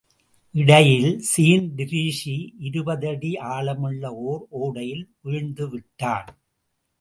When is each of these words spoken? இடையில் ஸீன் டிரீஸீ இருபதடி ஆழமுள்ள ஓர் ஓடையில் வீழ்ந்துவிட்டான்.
இடையில் 0.55 1.11
ஸீன் 1.31 1.67
டிரீஸீ 1.75 2.35
இருபதடி 2.59 3.31
ஆழமுள்ள 3.51 4.03
ஓர் 4.29 4.43
ஓடையில் 4.61 5.05
வீழ்ந்துவிட்டான். 5.25 6.27